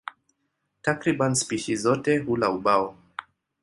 Takriban 0.81 1.35
spishi 1.35 1.75
zote 1.75 2.17
hula 2.17 2.49
ubao. 2.51 2.97